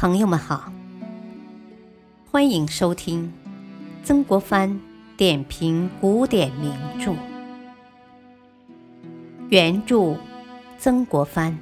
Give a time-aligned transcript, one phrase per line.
[0.00, 0.72] 朋友们好，
[2.30, 3.32] 欢迎收听
[4.04, 4.80] 曾国藩
[5.16, 7.16] 点评古典名著，
[9.50, 10.16] 原著
[10.78, 11.58] 曾国藩，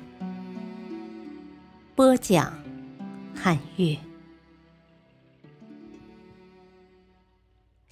[1.94, 2.53] 播讲
[3.35, 3.99] 汉乐，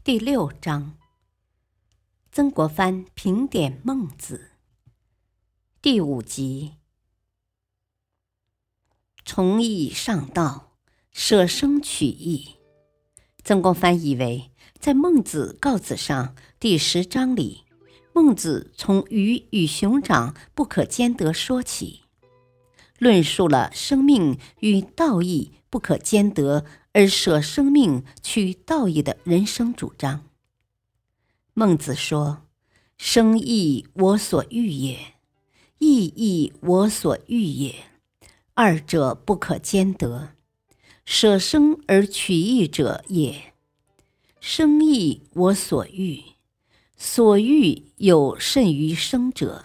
[0.05, 0.93] 第六章，
[2.31, 4.51] 曾国藩评点孟子，
[5.81, 6.75] 第五集。
[9.27, 10.75] 从义上道，
[11.11, 12.57] 舍生取义。
[13.43, 17.63] 曾国藩以为，在《孟子告子》上第十章里，
[18.13, 22.03] 孟子从鱼与熊掌不可兼得说起，
[22.99, 30.27] 论述了生命与道义不可兼得而舍生命取道义的人生主张。
[31.55, 32.43] 孟子说
[32.99, 35.15] ：“生亦我所欲也，
[35.79, 37.75] 义亦我所欲也。”
[38.57, 40.29] 二者不可兼得，
[41.05, 43.53] 舍生而取义者也。
[44.41, 46.23] 生亦我所欲，
[46.97, 49.65] 所欲有甚于生者，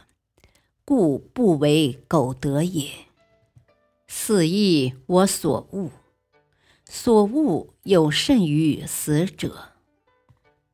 [0.84, 2.90] 故不为苟得也。
[4.08, 5.92] 死亦我所恶，
[6.90, 9.74] 所恶有甚于死者，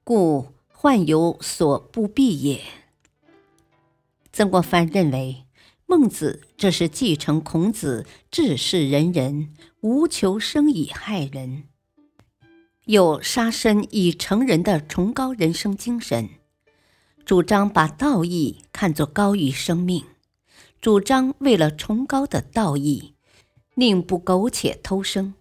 [0.06, 2.62] 故患有所不避也。
[4.32, 5.45] 曾国藩认为。
[5.88, 11.66] 孟子这是继承孔子“治世仁人，无求生以害人，
[12.86, 16.30] 有杀身以成仁”的崇高人生精神，
[17.24, 20.04] 主张把道义看作高于生命，
[20.82, 23.14] 主张为了崇高的道义，
[23.76, 25.36] 宁不苟且偷生，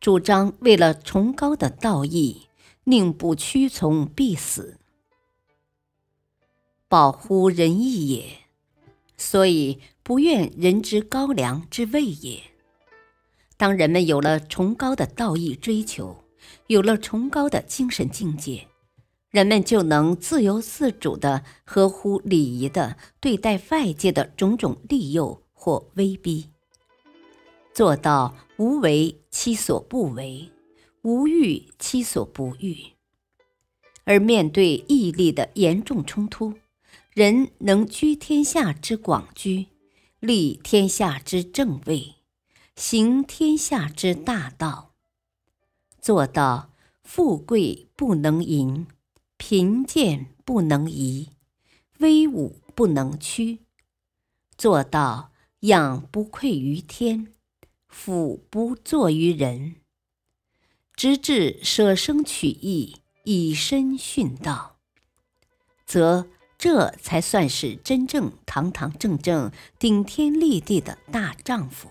[0.00, 2.46] 主张为了崇高的道义，
[2.84, 4.78] 宁不屈从必死，
[6.86, 8.45] 保乎仁义也。
[9.16, 12.40] 所以不愿人之高粱之味也。
[13.56, 16.24] 当人们有了崇高的道义追求，
[16.66, 18.68] 有了崇高的精神境界，
[19.30, 26.50] 人们就能自由自主的、合乎礼仪的对待外界的种种利诱或威逼，
[27.72, 30.50] 做到无为其所不为，
[31.02, 32.76] 无欲其所不欲。
[34.04, 36.54] 而面对义利的严重冲突。
[37.16, 39.68] 人能居天下之广居，
[40.20, 42.16] 立天下之正位，
[42.74, 44.92] 行天下之大道，
[45.98, 48.86] 做到富贵不能淫，
[49.38, 51.30] 贫贱不能移，
[52.00, 53.60] 威武不能屈，
[54.58, 57.32] 做到仰不愧于天，
[57.88, 59.76] 俯不作于人，
[60.94, 64.76] 直至舍生取义，以身殉道，
[65.86, 66.28] 则。
[66.58, 71.90] 这才算是真正堂堂正正、顶天立地的大丈夫。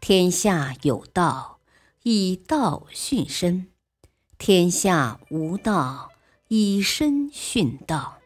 [0.00, 1.58] 天下有道，
[2.02, 3.66] 以道训身；
[4.38, 6.10] 天下无道，
[6.48, 8.18] 以身训道。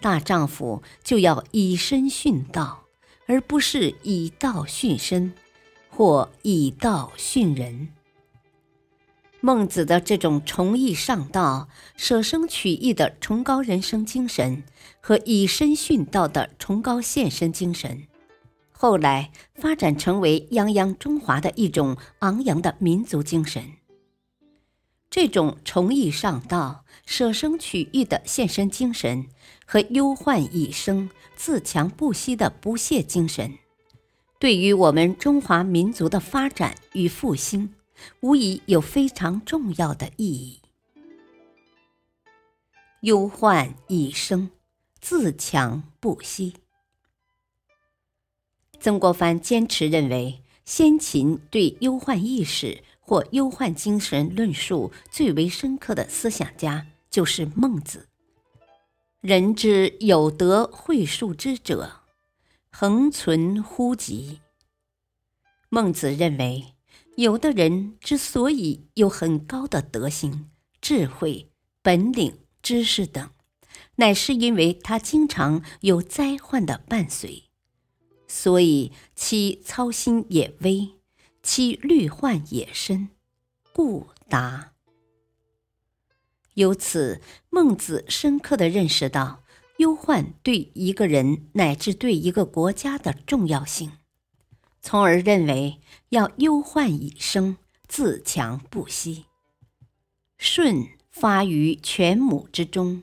[0.00, 2.84] 大丈夫就要以身训道，
[3.26, 5.34] 而不是以道训身，
[5.90, 7.88] 或以道训人。
[9.42, 14.62] 孟子的这种崇义上道、舍生取义的崇高人生精神，
[15.00, 18.06] 和以身殉道的崇高献身精神，
[18.70, 23.64] 后来发展成为泱泱中华的一种昂扬的民族精神。
[25.08, 29.26] 这种崇义上道、舍生取义的献身精神，
[29.64, 33.54] 和忧患以生、自强不息的不懈精神，
[34.38, 37.72] 对于我们中华民族的发展与复兴。
[38.20, 40.60] 无疑有非常重要的意义。
[43.00, 44.50] 忧患已生，
[45.00, 46.56] 自强不息。
[48.78, 58.08] 曾国藩坚持认为，先秦对忧患意识或忧患精神论述最为深刻的思想家就是孟子。
[59.20, 62.02] 人之有德会术之者，
[62.70, 64.40] 恒存乎己。
[65.68, 66.74] 孟子认为。
[67.16, 71.50] 有的人之所以有很高的德行、智慧、
[71.82, 73.30] 本领、知识等，
[73.96, 77.44] 乃是因为他经常有灾患的伴随，
[78.26, 80.94] 所以其操心也微，
[81.42, 83.10] 其虑患也深，
[83.72, 84.72] 故达。
[86.54, 87.20] 由此，
[87.50, 89.42] 孟子深刻的认识到
[89.78, 93.92] 忧患对一个人乃至对一个国家的重要性。
[94.82, 95.78] 从而认为
[96.08, 97.56] 要忧患以生，
[97.86, 99.26] 自强不息。
[100.38, 103.02] 舜发于犬母之中，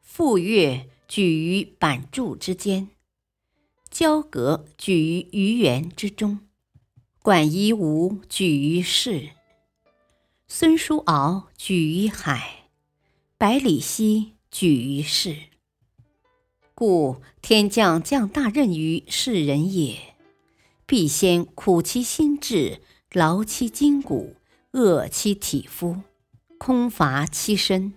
[0.00, 2.88] 傅说举于板柱之间，
[3.90, 6.38] 交鬲举于鱼园之中，
[7.20, 9.30] 管夷吾举于市，
[10.46, 12.68] 孙叔敖举于海，
[13.36, 15.36] 百里奚举于市。
[16.74, 20.11] 故天将降大任于世人也，
[20.92, 24.36] 必先苦其心志，劳其筋骨，
[24.72, 26.02] 饿其体肤，
[26.58, 27.94] 空乏其身，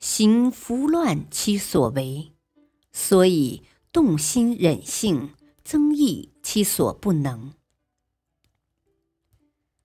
[0.00, 2.32] 行拂乱其所为，
[2.90, 7.52] 所以动心忍性，增益其所不能。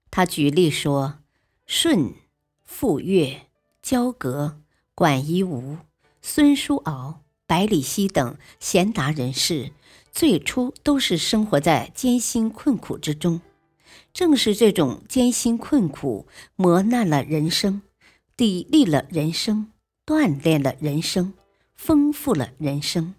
[0.09, 1.19] 他举例说，
[1.67, 2.13] 舜、
[2.63, 3.49] 傅说、
[3.81, 4.61] 焦革、
[4.95, 5.79] 管夷吾、
[6.21, 9.73] 孙叔敖、百里奚等贤达人士，
[10.19, 13.39] 最初都是生活在艰辛困苦之中。
[14.11, 16.27] 正是这种艰辛困苦，
[16.57, 17.83] 磨难了人生，
[18.35, 19.71] 砥砺了人生，
[20.05, 21.31] 锻炼了人生，
[21.73, 23.15] 丰富了人生，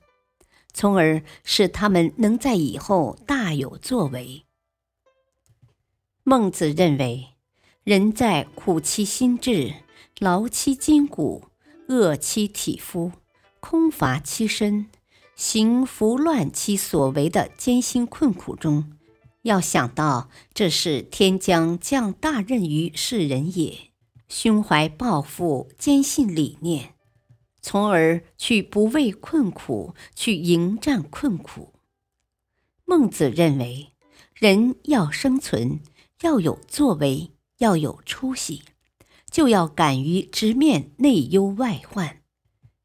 [0.74, 4.44] 从而使他们能在以后大有作为。
[6.22, 7.28] 孟子认为，
[7.82, 9.72] 人在苦其心志、
[10.18, 11.44] 劳其筋骨、
[11.88, 13.12] 饿其体肤、
[13.58, 14.90] 空乏其身、
[15.40, 18.92] 行拂乱其所为的艰辛困苦中，
[19.40, 23.90] 要想到这是天将降大任于世人也，
[24.28, 26.92] 胸怀抱负、坚信理念，
[27.62, 31.72] 从而去不畏困苦，去迎战困苦。
[32.84, 33.94] 孟子认为，
[34.34, 35.80] 人要生存。
[36.20, 38.60] 要有作为，要有出息，
[39.30, 42.19] 就要敢于直面内忧外患，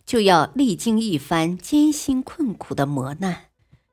[0.06, 3.46] 就要历经一番艰辛困苦的磨难，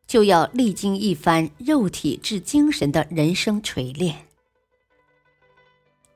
[0.07, 4.27] 就要历经一番肉体至精神的人生锤炼。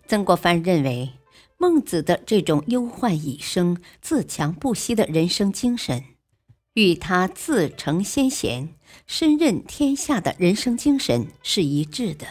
[0.07, 1.13] 曾国藩认为，
[1.57, 6.05] 孟子的这种忧患已生、自强不息的人生精神，
[6.75, 8.75] 与他自成先贤、
[9.07, 12.27] 身任天下的人生精神是一致的。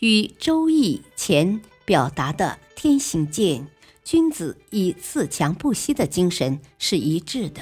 [0.00, 3.68] 与《周易》前表达的“天行健，
[4.10, 7.60] 君子以自强不息”的精神是一致的，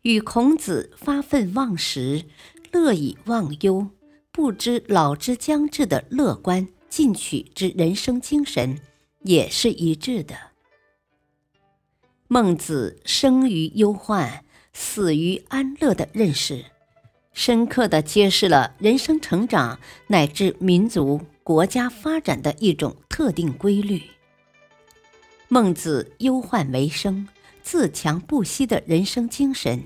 [0.00, 2.24] 与孔子发愤忘食、
[2.70, 3.90] 乐以忘忧、
[4.30, 8.80] 不知老之将至的乐观进取之人生精神
[9.20, 10.34] 也是一致的。
[12.26, 14.42] 孟子生于忧患，
[14.72, 16.64] 死于安乐的认识。
[17.34, 24.00] 深刻地揭示了人生成长乃至民族国家发展的一种特定规律。
[25.52, 27.28] 孟子忧患为生、
[27.62, 29.84] 自强不息的人生精神，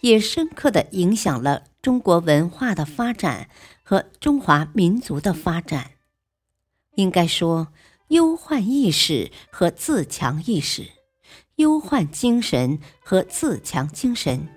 [0.00, 3.50] 也深刻地影响了中国文化的发展
[3.82, 5.90] 和中华民族的发展。
[6.94, 7.68] 应该说，
[8.08, 10.86] 忧患意识和自强意识，
[11.56, 14.48] 忧患精神和自强精神。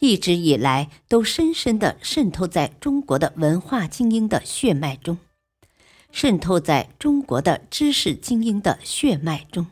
[0.00, 5.18] 一直以来都深深地渗透在中国的文化精英的血脉中，
[6.10, 9.66] 渗透在中国的知识精英的血脉中，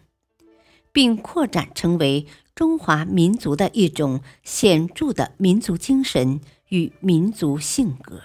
[0.93, 8.23] 并扩展成为中华民族的一种显著的民族精神与民族性格。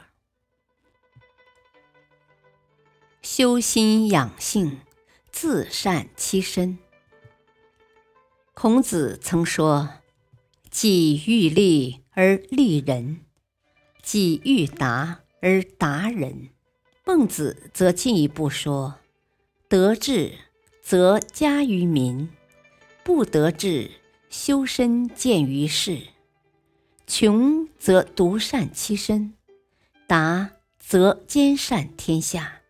[3.22, 4.80] 修心养性，
[5.32, 6.78] 自善其身。
[8.54, 9.90] 孔子曾说。
[10.78, 13.22] 己欲立而立人，
[14.04, 16.50] 己欲达而达人。
[17.06, 18.96] 孟子则进一步说
[19.70, 20.34] ：“得志
[20.82, 22.30] 则加于民，
[23.06, 23.92] 不得志
[24.32, 26.00] 修身见于世。
[27.06, 29.36] 穷则独善其身，
[30.08, 32.62] 达则兼善天下。”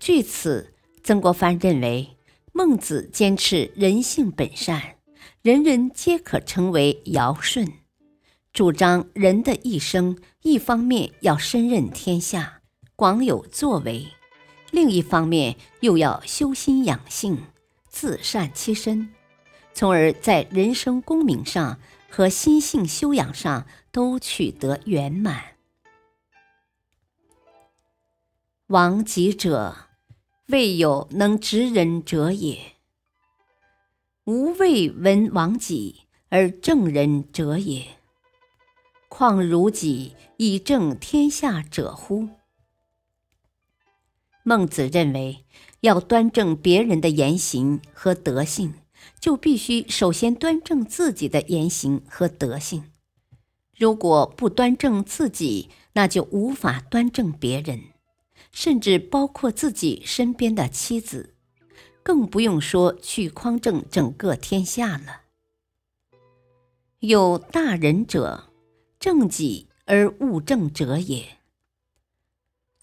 [0.00, 2.16] 据此，曾国藩认为，
[2.54, 4.96] 孟子坚持人性本善。
[5.42, 7.70] 人人皆可成为尧舜，
[8.54, 12.62] 主张人的一生，一方面要身任天下，
[12.96, 14.06] 广有作为；
[14.70, 17.36] 另一方面又要修心养性，
[17.94, 19.14] 自善其身，
[19.72, 21.78] 从而在人生功名上
[22.10, 25.54] 和心性修养上都取得圆满。
[28.66, 29.76] 亡己者，
[30.48, 32.72] 未有能执人者也。
[34.24, 37.86] 吾未闻亡己而正人者也，
[39.08, 42.28] 况如己以正天下者乎？
[44.46, 45.44] 孟子认为，
[45.80, 48.74] 要端正别人的言行和德性，
[49.18, 52.84] 就必须首先端正自己的言行和德性。
[53.74, 57.84] 如果不端正自己，那就无法端正别人，
[58.52, 61.34] 甚至包括自己身边的妻子。
[62.02, 65.22] 更不用说去匡正整个天下了。
[66.98, 68.50] 有大人者，
[69.00, 71.38] 正己而勿正者也。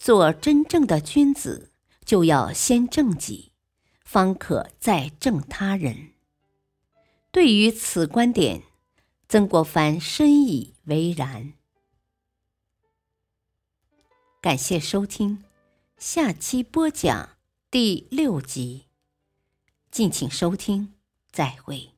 [0.04, 1.72] 做真正的君子，
[2.04, 3.52] 就要先正己，
[4.04, 6.14] 方可再正他人。
[7.32, 8.64] 对于此观点，
[9.30, 11.54] 曾国藩深以为然。
[14.42, 15.44] 感谢收听，
[16.00, 17.38] 下期播讲
[17.70, 18.88] 第六集。
[19.92, 20.96] 敬请收听，
[21.32, 21.92] 再会。